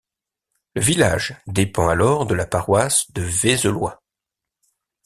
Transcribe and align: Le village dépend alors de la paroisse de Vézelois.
Le 0.73 0.81
village 0.81 1.35
dépend 1.45 1.87
alors 1.87 2.25
de 2.25 2.33
la 2.33 2.47
paroisse 2.47 3.11
de 3.11 3.21
Vézelois. 3.21 4.01